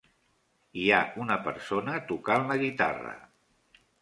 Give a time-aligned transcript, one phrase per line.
[0.83, 3.15] Hi ha una persona tocant la guitarra.